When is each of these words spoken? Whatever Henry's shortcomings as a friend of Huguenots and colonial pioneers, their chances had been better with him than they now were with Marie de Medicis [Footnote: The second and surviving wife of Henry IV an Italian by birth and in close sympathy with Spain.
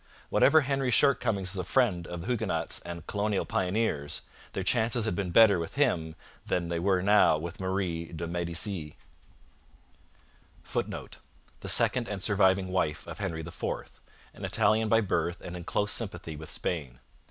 Whatever 0.31 0.61
Henry's 0.61 0.95
shortcomings 0.95 1.51
as 1.51 1.57
a 1.59 1.63
friend 1.63 2.07
of 2.07 2.25
Huguenots 2.25 2.79
and 2.79 3.05
colonial 3.05 3.45
pioneers, 3.45 4.23
their 4.53 4.63
chances 4.63 5.05
had 5.05 5.13
been 5.13 5.29
better 5.29 5.59
with 5.59 5.75
him 5.75 6.15
than 6.43 6.69
they 6.69 6.79
now 6.79 7.35
were 7.35 7.39
with 7.39 7.59
Marie 7.59 8.11
de 8.11 8.25
Medicis 8.25 8.93
[Footnote: 10.63 11.17
The 11.59 11.69
second 11.69 12.09
and 12.09 12.19
surviving 12.19 12.69
wife 12.69 13.05
of 13.05 13.19
Henry 13.19 13.41
IV 13.41 13.63
an 14.33 14.43
Italian 14.43 14.89
by 14.89 15.01
birth 15.01 15.39
and 15.39 15.55
in 15.55 15.65
close 15.65 15.91
sympathy 15.91 16.35
with 16.35 16.49
Spain. 16.49 16.97